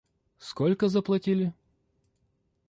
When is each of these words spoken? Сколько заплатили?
Сколько 0.39 0.89
заплатили? 0.89 1.53